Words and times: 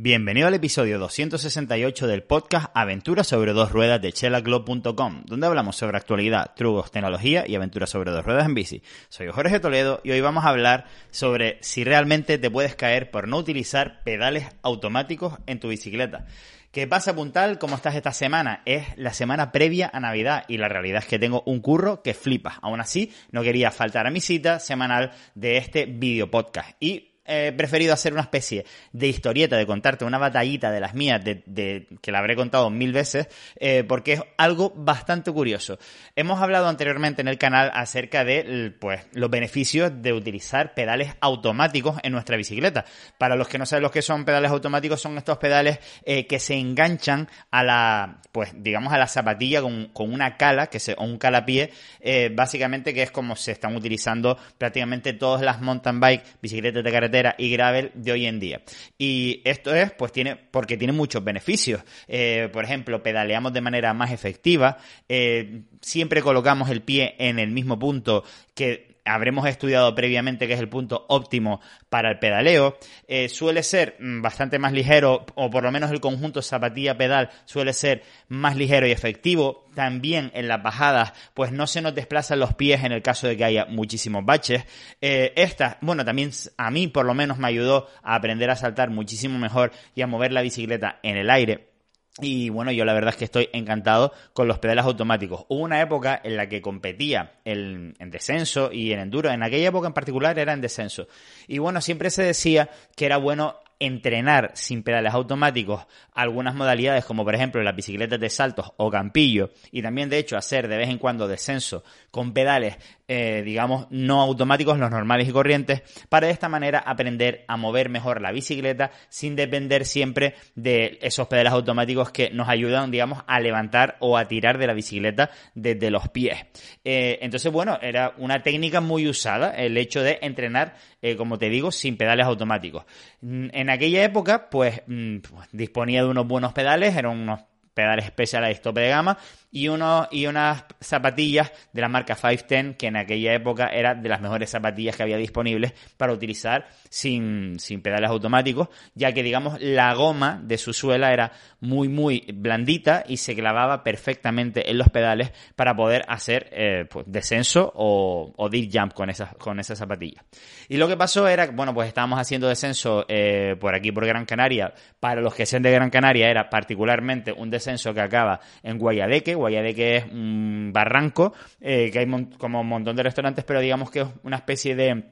Bienvenido 0.00 0.46
al 0.46 0.54
episodio 0.54 0.96
268 1.00 2.06
del 2.06 2.22
podcast 2.22 2.68
Aventuras 2.72 3.26
sobre 3.26 3.52
dos 3.52 3.72
ruedas 3.72 4.00
de 4.00 4.12
chelaglob.com, 4.12 5.24
donde 5.26 5.46
hablamos 5.48 5.74
sobre 5.74 5.96
actualidad, 5.96 6.52
trucos, 6.54 6.92
tecnología 6.92 7.44
y 7.48 7.56
aventuras 7.56 7.90
sobre 7.90 8.12
dos 8.12 8.24
ruedas 8.24 8.46
en 8.46 8.54
bici. 8.54 8.80
Soy 9.08 9.26
Jorge 9.26 9.58
Toledo 9.58 10.00
y 10.04 10.12
hoy 10.12 10.20
vamos 10.20 10.44
a 10.44 10.50
hablar 10.50 10.84
sobre 11.10 11.58
si 11.62 11.82
realmente 11.82 12.38
te 12.38 12.48
puedes 12.48 12.76
caer 12.76 13.10
por 13.10 13.26
no 13.26 13.38
utilizar 13.38 14.04
pedales 14.04 14.46
automáticos 14.62 15.36
en 15.46 15.58
tu 15.58 15.66
bicicleta. 15.66 16.26
¿Qué 16.70 16.86
pasa, 16.86 17.16
Puntal? 17.16 17.58
¿Cómo 17.58 17.74
estás 17.74 17.96
esta 17.96 18.12
semana? 18.12 18.62
Es 18.66 18.96
la 18.98 19.12
semana 19.12 19.50
previa 19.50 19.90
a 19.92 19.98
Navidad 19.98 20.44
y 20.46 20.58
la 20.58 20.68
realidad 20.68 21.02
es 21.02 21.08
que 21.08 21.18
tengo 21.18 21.42
un 21.44 21.58
curro 21.58 22.04
que 22.04 22.14
flipas. 22.14 22.58
Aún 22.62 22.80
así, 22.80 23.12
no 23.32 23.42
quería 23.42 23.72
faltar 23.72 24.06
a 24.06 24.12
mi 24.12 24.20
cita 24.20 24.60
semanal 24.60 25.10
de 25.34 25.56
este 25.56 25.86
video 25.86 26.30
podcast. 26.30 26.76
Y 26.78 27.17
he 27.28 27.52
preferido 27.52 27.92
hacer 27.92 28.12
una 28.12 28.22
especie 28.22 28.64
de 28.92 29.06
historieta, 29.06 29.56
de 29.56 29.66
contarte 29.66 30.04
una 30.04 30.18
batallita 30.18 30.70
de 30.70 30.80
las 30.80 30.94
mías, 30.94 31.22
de, 31.24 31.86
que 32.00 32.10
la 32.12 32.18
habré 32.18 32.34
contado 32.34 32.70
mil 32.70 32.92
veces, 32.92 33.28
eh, 33.56 33.84
porque 33.86 34.14
es 34.14 34.22
algo 34.36 34.72
bastante 34.74 35.30
curioso. 35.30 35.78
Hemos 36.16 36.40
hablado 36.40 36.68
anteriormente 36.68 37.20
en 37.22 37.28
el 37.28 37.38
canal 37.38 37.70
acerca 37.74 38.24
de 38.24 38.74
pues, 38.78 39.06
los 39.12 39.30
beneficios 39.30 39.92
de 40.02 40.12
utilizar 40.12 40.74
pedales 40.74 41.14
automáticos 41.20 41.98
en 42.02 42.12
nuestra 42.12 42.36
bicicleta. 42.36 42.84
Para 43.18 43.36
los 43.36 43.48
que 43.48 43.58
no 43.58 43.66
saben 43.66 43.82
lo 43.82 43.90
que 43.90 44.02
son 44.02 44.24
pedales 44.24 44.50
automáticos, 44.50 45.00
son 45.00 45.18
estos 45.18 45.38
pedales 45.38 45.78
eh, 46.04 46.26
que 46.26 46.38
se 46.38 46.54
enganchan 46.54 47.28
a 47.50 47.62
la, 47.62 48.20
pues, 48.32 48.52
digamos, 48.56 48.92
a 48.92 48.98
la 48.98 49.06
zapatilla 49.06 49.60
con, 49.60 49.90
una 49.94 50.36
cala, 50.36 50.68
que 50.68 50.80
se, 50.80 50.94
o 50.94 51.04
un 51.04 51.18
calapié, 51.18 51.70
eh, 52.00 52.30
básicamente 52.32 52.94
que 52.94 53.02
es 53.02 53.10
como 53.10 53.36
se 53.36 53.52
están 53.52 53.76
utilizando 53.76 54.38
prácticamente 54.56 55.12
todas 55.12 55.42
las 55.42 55.60
mountain 55.60 56.00
bike, 56.00 56.22
bicicletas 56.40 56.82
de 56.82 56.92
carretera, 56.92 57.17
y 57.38 57.50
gravel 57.50 57.90
de 57.94 58.12
hoy 58.12 58.26
en 58.26 58.40
día. 58.40 58.62
Y 58.96 59.42
esto 59.44 59.74
es, 59.74 59.92
pues 59.92 60.12
tiene, 60.12 60.36
porque 60.36 60.76
tiene 60.76 60.92
muchos 60.92 61.22
beneficios. 61.24 61.82
Eh, 62.06 62.48
por 62.52 62.64
ejemplo, 62.64 63.02
pedaleamos 63.02 63.52
de 63.52 63.60
manera 63.60 63.94
más 63.94 64.12
efectiva, 64.12 64.78
eh, 65.08 65.62
siempre 65.80 66.22
colocamos 66.22 66.70
el 66.70 66.82
pie 66.82 67.14
en 67.18 67.38
el 67.38 67.50
mismo 67.50 67.78
punto 67.78 68.24
que 68.54 68.87
habremos 69.08 69.46
estudiado 69.48 69.94
previamente 69.94 70.46
que 70.46 70.54
es 70.54 70.60
el 70.60 70.68
punto 70.68 71.06
óptimo 71.08 71.60
para 71.88 72.10
el 72.10 72.18
pedaleo. 72.18 72.78
Eh, 73.06 73.28
suele 73.28 73.62
ser 73.62 73.96
mm, 73.98 74.22
bastante 74.22 74.58
más 74.58 74.72
ligero, 74.72 75.24
o 75.34 75.50
por 75.50 75.64
lo 75.64 75.72
menos 75.72 75.90
el 75.90 76.00
conjunto 76.00 76.42
zapatilla-pedal 76.42 77.30
suele 77.44 77.72
ser 77.72 78.02
más 78.28 78.56
ligero 78.56 78.86
y 78.86 78.92
efectivo. 78.92 79.66
También 79.74 80.30
en 80.34 80.48
las 80.48 80.62
bajadas, 80.62 81.12
pues 81.34 81.52
no 81.52 81.66
se 81.66 81.80
nos 81.80 81.94
desplazan 81.94 82.40
los 82.40 82.54
pies 82.54 82.84
en 82.84 82.92
el 82.92 83.02
caso 83.02 83.28
de 83.28 83.36
que 83.36 83.44
haya 83.44 83.64
muchísimos 83.66 84.24
baches. 84.24 84.64
Eh, 85.00 85.32
esta, 85.36 85.78
bueno, 85.80 86.04
también 86.04 86.30
a 86.56 86.70
mí 86.70 86.88
por 86.88 87.06
lo 87.06 87.14
menos 87.14 87.38
me 87.38 87.48
ayudó 87.48 87.88
a 88.02 88.14
aprender 88.14 88.50
a 88.50 88.56
saltar 88.56 88.90
muchísimo 88.90 89.38
mejor 89.38 89.72
y 89.94 90.02
a 90.02 90.06
mover 90.06 90.32
la 90.32 90.42
bicicleta 90.42 90.98
en 91.02 91.16
el 91.16 91.30
aire. 91.30 91.77
Y 92.20 92.48
bueno, 92.48 92.72
yo 92.72 92.84
la 92.84 92.94
verdad 92.94 93.10
es 93.10 93.16
que 93.16 93.24
estoy 93.24 93.48
encantado 93.52 94.12
con 94.32 94.48
los 94.48 94.58
pedales 94.58 94.84
automáticos. 94.84 95.44
Hubo 95.48 95.62
una 95.62 95.80
época 95.80 96.20
en 96.22 96.36
la 96.36 96.48
que 96.48 96.60
competía 96.60 97.34
en, 97.44 97.94
descenso 97.98 98.70
y 98.72 98.92
en 98.92 99.00
enduro. 99.00 99.30
En 99.30 99.42
aquella 99.42 99.68
época 99.68 99.86
en 99.86 99.94
particular 99.94 100.38
era 100.38 100.52
en 100.52 100.60
descenso. 100.60 101.06
Y 101.46 101.58
bueno, 101.58 101.80
siempre 101.80 102.10
se 102.10 102.24
decía 102.24 102.68
que 102.96 103.06
era 103.06 103.18
bueno 103.18 103.56
entrenar 103.80 104.50
sin 104.54 104.82
pedales 104.82 105.14
automáticos 105.14 105.86
algunas 106.12 106.56
modalidades 106.56 107.04
como 107.04 107.24
por 107.24 107.36
ejemplo 107.36 107.62
las 107.62 107.76
bicicletas 107.76 108.18
de 108.18 108.28
saltos 108.28 108.72
o 108.76 108.90
campillo 108.90 109.50
y 109.70 109.82
también 109.82 110.08
de 110.08 110.18
hecho 110.18 110.36
hacer 110.36 110.66
de 110.66 110.78
vez 110.78 110.88
en 110.88 110.98
cuando 110.98 111.28
descenso 111.28 111.84
con 112.10 112.32
pedales 112.32 112.76
eh, 113.08 113.42
digamos 113.44 113.86
no 113.90 114.20
automáticos 114.20 114.78
los 114.78 114.90
normales 114.90 115.28
y 115.28 115.32
corrientes 115.32 115.82
para 116.08 116.26
de 116.26 116.32
esta 116.32 116.48
manera 116.48 116.78
aprender 116.78 117.44
a 117.48 117.56
mover 117.56 117.88
mejor 117.88 118.20
la 118.20 118.32
bicicleta 118.32 118.90
sin 119.08 119.36
depender 119.36 119.84
siempre 119.84 120.34
de 120.54 120.98
esos 121.02 121.26
pedales 121.26 121.52
automáticos 121.52 122.10
que 122.10 122.30
nos 122.30 122.48
ayudan 122.48 122.90
digamos 122.90 123.22
a 123.26 123.40
levantar 123.40 123.96
o 124.00 124.16
a 124.16 124.26
tirar 124.26 124.58
de 124.58 124.66
la 124.66 124.74
bicicleta 124.74 125.30
desde 125.54 125.90
los 125.90 126.08
pies. 126.08 126.38
Eh, 126.84 127.18
entonces 127.22 127.52
bueno 127.52 127.78
era 127.82 128.14
una 128.18 128.42
técnica 128.42 128.80
muy 128.80 129.06
usada 129.06 129.50
el 129.50 129.76
hecho 129.76 130.02
de 130.02 130.18
entrenar 130.22 130.76
eh, 131.02 131.16
como 131.16 131.38
te 131.38 131.48
digo 131.48 131.70
sin 131.70 131.96
pedales 131.96 132.26
automáticos. 132.26 132.84
En 133.22 133.68
en 133.68 133.72
aquella 133.72 134.02
época, 134.02 134.48
pues, 134.48 134.82
mm, 134.86 135.18
pues, 135.18 135.48
disponía 135.52 136.02
de 136.02 136.08
unos 136.08 136.26
buenos 136.26 136.54
pedales, 136.54 136.96
eran 136.96 137.18
unos 137.18 137.40
pedales 137.78 138.06
especiales 138.06 138.60
tope 138.60 138.80
de 138.80 138.88
gama 138.88 139.16
y, 139.52 139.68
unos, 139.68 140.08
y 140.10 140.26
unas 140.26 140.64
zapatillas 140.80 141.52
de 141.72 141.80
la 141.80 141.88
marca 141.88 142.16
510 142.16 142.76
que 142.76 142.88
en 142.88 142.96
aquella 142.96 143.34
época 143.34 143.68
era 143.68 143.94
de 143.94 144.08
las 144.08 144.20
mejores 144.20 144.50
zapatillas 144.50 144.96
que 144.96 145.04
había 145.04 145.16
disponibles 145.16 145.74
para 145.96 146.12
utilizar 146.12 146.66
sin, 146.88 147.60
sin 147.60 147.80
pedales 147.80 148.10
automáticos, 148.10 148.68
ya 148.94 149.12
que 149.12 149.22
digamos 149.22 149.60
la 149.60 149.94
goma 149.94 150.40
de 150.42 150.58
su 150.58 150.72
suela 150.72 151.12
era 151.12 151.30
muy 151.60 151.88
muy 151.88 152.26
blandita 152.34 153.04
y 153.06 153.18
se 153.18 153.36
clavaba 153.36 153.84
perfectamente 153.84 154.68
en 154.68 154.76
los 154.76 154.88
pedales 154.88 155.30
para 155.54 155.76
poder 155.76 156.04
hacer 156.08 156.48
eh, 156.50 156.86
pues, 156.90 157.06
descenso 157.08 157.72
o, 157.76 158.32
o 158.36 158.48
deep 158.48 158.70
jump 158.72 158.92
con 158.92 159.08
esas, 159.08 159.36
con 159.36 159.60
esas 159.60 159.78
zapatillas. 159.78 160.24
Y 160.68 160.76
lo 160.76 160.88
que 160.88 160.96
pasó 160.96 161.28
era, 161.28 161.46
bueno, 161.46 161.72
pues 161.72 161.88
estábamos 161.88 162.18
haciendo 162.18 162.48
descenso 162.48 163.04
eh, 163.08 163.56
por 163.58 163.74
aquí 163.74 163.92
por 163.92 164.04
Gran 164.04 164.26
Canaria. 164.26 164.74
Para 165.00 165.20
los 165.20 165.34
que 165.34 165.46
sean 165.46 165.62
de 165.62 165.70
Gran 165.70 165.90
Canaria 165.90 166.28
era 166.28 166.50
particularmente 166.50 167.32
un 167.32 167.50
descenso 167.50 167.67
que 167.76 168.00
acaba 168.00 168.40
en 168.62 168.78
Guayadeque, 168.78 169.36
que 169.74 169.96
es 169.96 170.04
un 170.06 170.70
barranco, 170.72 171.34
eh, 171.60 171.90
que 171.90 172.00
hay 172.00 172.26
como 172.38 172.60
un 172.60 172.68
montón 172.68 172.96
de 172.96 173.02
restaurantes, 173.02 173.44
pero 173.44 173.60
digamos 173.60 173.90
que 173.90 174.00
es 174.00 174.08
una 174.22 174.36
especie 174.36 174.74
de... 174.74 175.04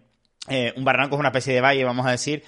Eh, 0.48 0.72
un 0.76 0.84
barranco 0.84 1.16
es 1.16 1.20
una 1.20 1.28
especie 1.28 1.54
de 1.54 1.60
valle, 1.60 1.84
vamos 1.84 2.06
a 2.06 2.12
decir, 2.12 2.44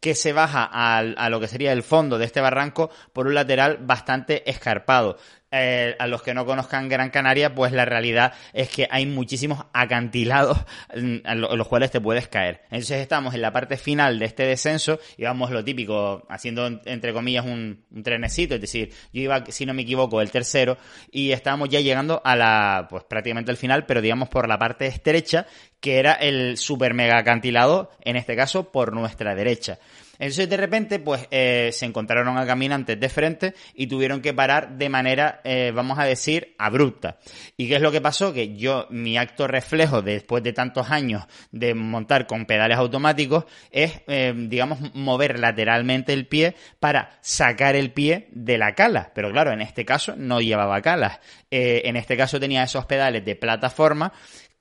que 0.00 0.14
se 0.14 0.32
baja 0.32 0.64
a 0.64 1.30
lo 1.30 1.38
que 1.38 1.48
sería 1.48 1.72
el 1.72 1.82
fondo 1.82 2.18
de 2.18 2.24
este 2.24 2.40
barranco 2.40 2.90
por 3.12 3.26
un 3.26 3.34
lateral 3.34 3.78
bastante 3.82 4.48
escarpado. 4.50 5.18
Eh, 5.54 5.94
a 5.98 6.06
los 6.06 6.22
que 6.22 6.32
no 6.32 6.46
conozcan 6.46 6.88
Gran 6.88 7.10
Canaria, 7.10 7.54
pues 7.54 7.72
la 7.72 7.84
realidad 7.84 8.32
es 8.54 8.70
que 8.70 8.88
hay 8.90 9.04
muchísimos 9.04 9.66
acantilados 9.74 10.56
en 10.94 11.22
los 11.40 11.68
cuales 11.68 11.90
te 11.90 12.00
puedes 12.00 12.26
caer. 12.26 12.62
Entonces 12.70 13.02
estamos 13.02 13.34
en 13.34 13.42
la 13.42 13.52
parte 13.52 13.76
final 13.76 14.18
de 14.18 14.24
este 14.24 14.44
descenso 14.44 14.98
y 15.18 15.24
vamos 15.24 15.50
lo 15.50 15.62
típico, 15.62 16.26
haciendo 16.30 16.66
entre 16.86 17.12
comillas 17.12 17.44
un, 17.44 17.84
trenecito, 18.02 18.54
es 18.54 18.62
decir, 18.62 18.94
yo 19.12 19.20
iba, 19.20 19.44
si 19.46 19.66
no 19.66 19.74
me 19.74 19.82
equivoco, 19.82 20.22
el 20.22 20.30
tercero 20.30 20.78
y 21.10 21.32
estábamos 21.32 21.68
ya 21.68 21.80
llegando 21.80 22.22
a 22.24 22.34
la, 22.34 22.86
pues 22.88 23.04
prácticamente 23.04 23.50
al 23.50 23.58
final, 23.58 23.84
pero 23.84 24.00
digamos 24.00 24.30
por 24.30 24.48
la 24.48 24.58
parte 24.58 24.86
estrecha, 24.86 25.46
que 25.80 25.98
era 25.98 26.14
el 26.14 26.56
super 26.56 26.94
mega 26.94 27.18
acantilado, 27.18 27.90
en 28.00 28.16
este 28.16 28.36
caso 28.36 28.72
por 28.72 28.94
nuestra 28.94 29.34
derecha. 29.34 29.78
Entonces 30.18 30.48
de 30.48 30.56
repente 30.56 30.98
pues 30.98 31.26
eh, 31.30 31.70
se 31.72 31.86
encontraron 31.86 32.38
a 32.38 32.46
caminantes 32.46 32.98
de 32.98 33.08
frente 33.08 33.54
y 33.74 33.86
tuvieron 33.86 34.20
que 34.20 34.34
parar 34.34 34.76
de 34.76 34.88
manera, 34.88 35.40
eh, 35.44 35.72
vamos 35.74 35.98
a 35.98 36.04
decir, 36.04 36.54
abrupta. 36.58 37.18
¿Y 37.56 37.68
qué 37.68 37.76
es 37.76 37.82
lo 37.82 37.92
que 37.92 38.00
pasó? 38.00 38.32
Que 38.32 38.54
yo, 38.56 38.86
mi 38.90 39.16
acto 39.16 39.46
reflejo 39.46 40.02
después 40.02 40.42
de 40.42 40.52
tantos 40.52 40.90
años 40.90 41.24
de 41.50 41.74
montar 41.74 42.26
con 42.26 42.46
pedales 42.46 42.78
automáticos 42.78 43.44
es, 43.70 44.02
eh, 44.06 44.34
digamos, 44.36 44.94
mover 44.94 45.38
lateralmente 45.38 46.12
el 46.12 46.26
pie 46.26 46.54
para 46.78 47.18
sacar 47.20 47.76
el 47.76 47.92
pie 47.92 48.28
de 48.32 48.58
la 48.58 48.74
cala. 48.74 49.12
Pero 49.14 49.30
claro, 49.30 49.52
en 49.52 49.60
este 49.60 49.84
caso 49.84 50.14
no 50.16 50.40
llevaba 50.40 50.80
calas. 50.82 51.20
en 51.50 51.96
este 51.96 52.16
caso 52.16 52.40
tenía 52.40 52.62
esos 52.62 52.86
pedales 52.86 53.24
de 53.24 53.36
plataforma 53.36 54.12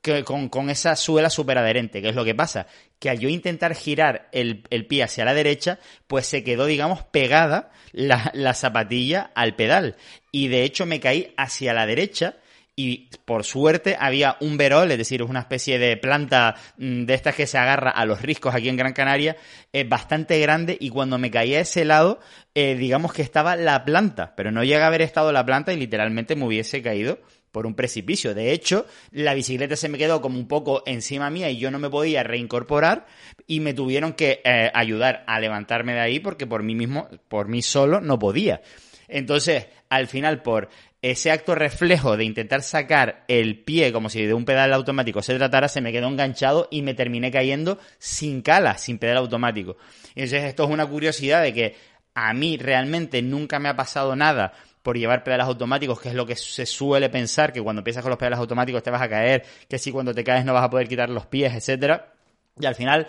que 0.01 0.23
con, 0.23 0.49
con, 0.49 0.69
esa 0.69 0.95
suela 0.95 1.29
súper 1.29 1.57
adherente. 1.57 2.01
¿Qué 2.01 2.09
es 2.09 2.15
lo 2.15 2.25
que 2.25 2.35
pasa? 2.35 2.67
Que 2.99 3.09
al 3.09 3.19
yo 3.19 3.29
intentar 3.29 3.75
girar 3.75 4.29
el, 4.31 4.63
el, 4.69 4.87
pie 4.87 5.03
hacia 5.03 5.25
la 5.25 5.33
derecha, 5.33 5.79
pues 6.07 6.25
se 6.25 6.43
quedó, 6.43 6.65
digamos, 6.65 7.03
pegada 7.03 7.71
la, 7.91 8.31
la 8.33 8.53
zapatilla 8.53 9.31
al 9.35 9.55
pedal. 9.55 9.95
Y 10.31 10.47
de 10.47 10.63
hecho 10.63 10.85
me 10.85 10.99
caí 10.99 11.33
hacia 11.37 11.73
la 11.73 11.85
derecha 11.85 12.35
y 12.75 13.09
por 13.25 13.43
suerte 13.43 13.97
había 13.99 14.37
un 14.39 14.57
verol, 14.57 14.91
es 14.91 14.97
decir, 14.97 15.21
una 15.23 15.41
especie 15.41 15.77
de 15.77 15.97
planta 15.97 16.55
mm, 16.77 17.03
de 17.03 17.13
estas 17.13 17.35
que 17.35 17.45
se 17.45 17.57
agarra 17.57 17.91
a 17.91 18.05
los 18.05 18.21
riscos 18.21 18.55
aquí 18.55 18.69
en 18.69 18.77
Gran 18.77 18.93
Canaria, 18.93 19.35
es 19.71 19.87
bastante 19.87 20.39
grande 20.39 20.77
y 20.79 20.89
cuando 20.89 21.17
me 21.17 21.31
caía 21.31 21.59
a 21.59 21.61
ese 21.61 21.85
lado, 21.85 22.19
eh, 22.55 22.75
digamos 22.75 23.13
que 23.13 23.21
estaba 23.21 23.55
la 23.55 23.83
planta, 23.83 24.33
pero 24.35 24.51
no 24.51 24.63
llega 24.63 24.85
a 24.85 24.87
haber 24.87 25.01
estado 25.01 25.31
la 25.31 25.45
planta 25.45 25.73
y 25.73 25.77
literalmente 25.77 26.35
me 26.35 26.45
hubiese 26.45 26.81
caído 26.81 27.19
por 27.51 27.65
un 27.65 27.75
precipicio. 27.75 28.33
De 28.33 28.51
hecho, 28.51 28.85
la 29.11 29.33
bicicleta 29.33 29.75
se 29.75 29.89
me 29.89 29.97
quedó 29.97 30.21
como 30.21 30.39
un 30.39 30.47
poco 30.47 30.83
encima 30.85 31.29
mía 31.29 31.49
y 31.49 31.57
yo 31.57 31.71
no 31.71 31.79
me 31.79 31.89
podía 31.89 32.23
reincorporar 32.23 33.05
y 33.47 33.59
me 33.59 33.73
tuvieron 33.73 34.13
que 34.13 34.41
eh, 34.43 34.71
ayudar 34.73 35.23
a 35.27 35.39
levantarme 35.39 35.93
de 35.93 35.99
ahí 35.99 36.19
porque 36.19 36.47
por 36.47 36.63
mí 36.63 36.75
mismo, 36.75 37.09
por 37.27 37.47
mí 37.47 37.61
solo, 37.61 38.01
no 38.01 38.17
podía. 38.17 38.61
Entonces, 39.07 39.67
al 39.89 40.07
final, 40.07 40.41
por 40.41 40.69
ese 41.01 41.31
acto 41.31 41.55
reflejo 41.55 42.15
de 42.15 42.23
intentar 42.23 42.61
sacar 42.61 43.25
el 43.27 43.59
pie 43.63 43.91
como 43.91 44.09
si 44.09 44.25
de 44.25 44.33
un 44.33 44.45
pedal 44.45 44.71
automático 44.71 45.21
se 45.21 45.35
tratara, 45.35 45.67
se 45.67 45.81
me 45.81 45.91
quedó 45.91 46.07
enganchado 46.07 46.67
y 46.71 46.81
me 46.81 46.93
terminé 46.93 47.31
cayendo 47.31 47.79
sin 47.97 48.41
cala, 48.41 48.77
sin 48.77 48.99
pedal 48.99 49.17
automático. 49.17 49.77
Entonces, 50.15 50.43
esto 50.45 50.63
es 50.63 50.69
una 50.69 50.85
curiosidad 50.85 51.41
de 51.41 51.53
que 51.53 51.75
a 52.13 52.33
mí 52.33 52.57
realmente 52.57 53.21
nunca 53.21 53.59
me 53.59 53.69
ha 53.69 53.75
pasado 53.75 54.15
nada 54.15 54.53
por 54.81 54.97
llevar 54.97 55.23
pedales 55.23 55.47
automáticos, 55.47 55.99
que 55.99 56.09
es 56.09 56.15
lo 56.15 56.25
que 56.25 56.35
se 56.35 56.65
suele 56.65 57.09
pensar, 57.09 57.53
que 57.53 57.61
cuando 57.61 57.81
empiezas 57.81 58.01
con 58.01 58.09
los 58.09 58.17
pedales 58.17 58.39
automáticos 58.39 58.83
te 58.83 58.91
vas 58.91 59.01
a 59.01 59.09
caer, 59.09 59.43
que 59.67 59.77
si 59.77 59.91
cuando 59.91 60.13
te 60.13 60.23
caes 60.23 60.45
no 60.45 60.53
vas 60.53 60.63
a 60.63 60.69
poder 60.69 60.87
quitar 60.87 61.09
los 61.09 61.25
pies, 61.25 61.53
etcétera. 61.53 62.13
Y 62.59 62.65
al 62.65 62.75
final 62.75 63.07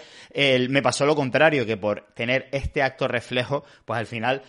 me 0.68 0.82
pasó 0.82 1.04
lo 1.04 1.16
contrario, 1.16 1.66
que 1.66 1.76
por 1.76 2.06
tener 2.14 2.48
este 2.52 2.82
acto 2.82 3.08
reflejo, 3.08 3.64
pues 3.84 3.98
al 3.98 4.06
final 4.06 4.42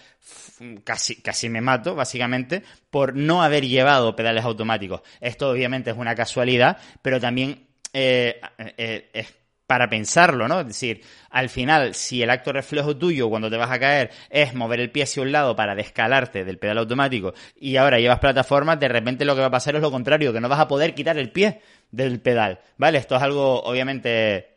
casi, 0.83 1.21
casi 1.21 1.49
me 1.49 1.61
mato, 1.61 1.95
básicamente, 1.95 2.63
por 2.89 3.15
no 3.15 3.41
haber 3.41 3.65
llevado 3.65 4.15
pedales 4.15 4.45
automáticos. 4.45 5.01
Esto 5.19 5.49
obviamente 5.49 5.89
es 5.89 5.97
una 5.97 6.15
casualidad, 6.15 6.77
pero 7.01 7.19
también 7.19 7.67
eh, 7.91 8.39
eh, 8.77 9.09
es 9.13 9.33
para 9.68 9.89
pensarlo, 9.89 10.48
¿no? 10.48 10.60
Es 10.60 10.68
decir, 10.68 11.01
al 11.30 11.50
final, 11.50 11.95
si 11.95 12.21
el 12.21 12.30
acto 12.30 12.51
reflejo 12.51 12.98
tuyo 12.98 13.30
cuando 13.30 13.50
te 13.50 13.57
vas 13.57 13.71
a 13.71 13.80
caer 13.80 14.12
es 14.30 14.54
mover 14.54 14.80
el 14.80 14.92
pie 14.92 15.04
hacia 15.04 15.24
un 15.24 15.31
lado 15.31 15.56
para 15.56 15.75
descalarte 15.75 16.44
del 16.44 16.60
pedal 16.60 16.80
automático 16.80 17.33
y 17.56 17.77
ahora 17.77 18.00
llevas 18.00 18.19
plataformas, 18.19 18.80
de 18.80 18.89
repente 18.89 19.25
lo 19.25 19.36
que 19.36 19.42
va 19.42 19.48
a 19.48 19.51
pasar 19.51 19.75
es 19.75 19.81
lo 19.81 19.92
contrario, 19.92 20.33
que 20.33 20.42
no 20.42 20.50
vas 20.50 20.60
a 20.60 20.68
poder 20.68 20.94
quitar 20.94 21.18
el 21.18 21.31
pie 21.31 21.62
del 21.92 22.19
pedal, 22.19 22.60
¿vale? 22.77 22.98
Esto 22.98 23.15
es 23.15 23.21
algo, 23.21 23.63
obviamente, 23.63 24.54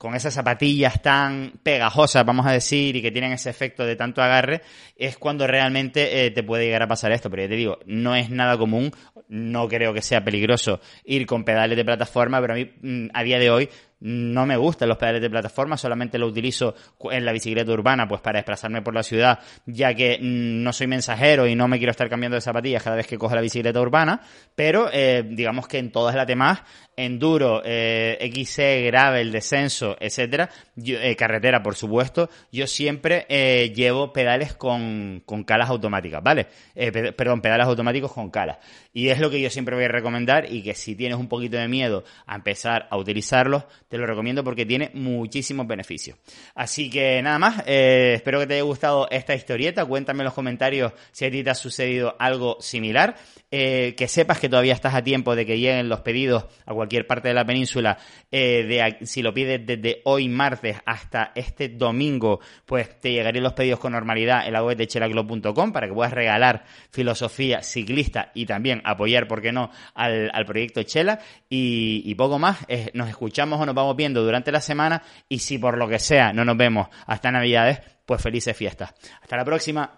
con 0.00 0.14
esas 0.14 0.32
zapatillas 0.32 1.02
tan 1.02 1.60
pegajosas, 1.62 2.24
vamos 2.24 2.46
a 2.46 2.52
decir, 2.52 2.96
y 2.96 3.02
que 3.02 3.10
tienen 3.10 3.32
ese 3.32 3.50
efecto 3.50 3.84
de 3.84 3.96
tanto 3.96 4.22
agarre, 4.22 4.62
es 4.96 5.18
cuando 5.18 5.46
realmente 5.46 6.24
eh, 6.24 6.30
te 6.30 6.42
puede 6.42 6.64
llegar 6.64 6.82
a 6.82 6.88
pasar 6.88 7.12
esto. 7.12 7.28
Pero 7.28 7.42
ya 7.42 7.50
te 7.50 7.56
digo, 7.56 7.78
no 7.84 8.16
es 8.16 8.30
nada 8.30 8.56
común, 8.56 8.92
no 9.28 9.68
creo 9.68 9.92
que 9.92 10.00
sea 10.00 10.24
peligroso 10.24 10.80
ir 11.04 11.26
con 11.26 11.44
pedales 11.44 11.76
de 11.76 11.84
plataforma, 11.84 12.40
pero 12.40 12.54
a 12.54 12.56
mí 12.56 12.70
mm, 12.80 13.08
a 13.12 13.22
día 13.22 13.38
de 13.38 13.50
hoy 13.50 13.68
no 14.00 14.46
me 14.46 14.56
gustan 14.56 14.88
los 14.88 14.98
pedales 14.98 15.20
de 15.20 15.30
plataforma, 15.30 15.76
solamente 15.76 16.18
lo 16.18 16.26
utilizo 16.26 16.74
en 17.10 17.24
la 17.24 17.32
bicicleta 17.32 17.70
urbana, 17.72 18.08
pues 18.08 18.20
para 18.20 18.38
desplazarme 18.38 18.82
por 18.82 18.94
la 18.94 19.02
ciudad, 19.02 19.38
ya 19.66 19.94
que 19.94 20.18
mm, 20.20 20.62
no 20.62 20.72
soy 20.72 20.86
mensajero 20.86 21.46
y 21.46 21.54
no 21.54 21.68
me 21.68 21.78
quiero 21.78 21.90
estar 21.90 22.08
cambiando 22.08 22.36
de 22.36 22.40
zapatillas 22.40 22.82
cada 22.82 22.96
vez 22.96 23.06
que 23.06 23.18
cojo 23.18 23.34
la 23.34 23.40
bicicleta 23.40 23.80
urbana, 23.80 24.20
pero 24.54 24.88
eh, 24.92 25.24
digamos 25.28 25.68
que 25.68 25.78
en 25.78 25.92
todas 25.92 26.14
las 26.14 26.26
demás, 26.26 26.62
enduro, 27.04 27.62
eh, 27.64 28.18
XC, 28.32 28.86
gravel, 28.86 29.32
descenso, 29.32 29.96
etcétera, 29.98 30.50
eh, 30.84 31.16
carretera, 31.16 31.62
por 31.62 31.74
supuesto, 31.74 32.30
yo 32.52 32.66
siempre 32.66 33.26
eh, 33.28 33.72
llevo 33.74 34.12
pedales 34.12 34.54
con, 34.54 35.22
con, 35.24 35.44
calas 35.44 35.70
automáticas, 35.70 36.22
¿vale? 36.22 36.46
perdón, 36.74 37.40
pedales 37.40 37.66
automáticos 37.66 38.12
con 38.12 38.30
calas. 38.30 38.58
Y 38.92 39.08
es 39.08 39.20
lo 39.20 39.30
que 39.30 39.40
yo 39.40 39.50
siempre 39.50 39.76
voy 39.76 39.84
a 39.84 39.88
recomendar 39.88 40.52
y 40.52 40.62
que 40.62 40.74
si 40.74 40.96
tienes 40.96 41.18
un 41.18 41.28
poquito 41.28 41.56
de 41.56 41.68
miedo 41.68 42.04
a 42.26 42.34
empezar 42.34 42.88
a 42.90 42.96
utilizarlos, 42.96 43.64
te 43.88 43.96
lo 43.98 44.06
recomiendo 44.06 44.42
porque 44.42 44.66
tiene 44.66 44.90
muchísimos 44.94 45.66
beneficios. 45.66 46.18
Así 46.54 46.90
que 46.90 47.22
nada 47.22 47.38
más, 47.38 47.62
eh, 47.66 48.14
espero 48.16 48.40
que 48.40 48.46
te 48.46 48.54
haya 48.54 48.62
gustado 48.62 49.08
esta 49.10 49.34
historieta. 49.34 49.84
Cuéntame 49.84 50.20
en 50.20 50.24
los 50.24 50.34
comentarios 50.34 50.92
si 51.12 51.24
a 51.24 51.30
ti 51.30 51.44
te 51.44 51.50
ha 51.50 51.54
sucedido 51.54 52.16
algo 52.18 52.56
similar. 52.60 53.16
Eh, 53.52 53.94
que 53.96 54.06
sepas 54.06 54.38
que 54.38 54.48
todavía 54.48 54.74
estás 54.74 54.94
a 54.94 55.02
tiempo 55.02 55.34
de 55.34 55.44
que 55.44 55.58
lleguen 55.58 55.88
los 55.88 56.00
pedidos 56.00 56.46
a 56.66 56.72
cualquier 56.72 56.89
parte 57.06 57.28
de 57.28 57.34
la 57.34 57.44
península. 57.44 57.96
Eh, 58.30 58.64
de, 58.64 59.06
si 59.06 59.22
lo 59.22 59.32
pides 59.32 59.64
desde 59.64 60.02
hoy 60.04 60.28
martes 60.28 60.78
hasta 60.84 61.32
este 61.34 61.68
domingo, 61.68 62.40
pues 62.66 63.00
te 63.00 63.12
llegarían 63.12 63.44
los 63.44 63.52
pedidos 63.52 63.80
con 63.80 63.92
normalidad 63.92 64.46
en 64.46 64.52
la 64.52 64.62
web 64.62 64.76
de 64.76 64.86
chelaclub.com 64.86 65.72
para 65.72 65.86
que 65.86 65.94
puedas 65.94 66.12
regalar 66.12 66.64
filosofía 66.90 67.62
ciclista 67.62 68.30
y 68.34 68.46
también 68.46 68.82
apoyar, 68.84 69.26
¿por 69.26 69.40
qué 69.42 69.52
no?, 69.52 69.70
al, 69.94 70.30
proyecto 70.46 70.82
Chela. 70.82 71.20
Y, 71.48 72.14
poco 72.14 72.38
más, 72.38 72.58
nos 72.94 73.08
escuchamos 73.08 73.60
o 73.60 73.66
nos 73.66 73.74
vamos 73.74 73.96
viendo 73.96 74.22
durante 74.22 74.52
la 74.52 74.60
semana 74.60 75.02
y 75.28 75.38
si 75.38 75.58
por 75.58 75.78
lo 75.78 75.88
que 75.88 75.98
sea 75.98 76.32
no 76.32 76.44
nos 76.44 76.56
vemos 76.56 76.88
hasta 77.06 77.30
Navidades, 77.30 77.80
pues 78.04 78.20
felices 78.20 78.56
fiestas. 78.56 78.92
Hasta 79.22 79.36
la 79.36 79.44
próxima. 79.44 79.88